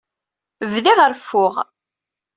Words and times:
Bdiɣ 0.71 0.99
reffuɣ. 1.09 1.55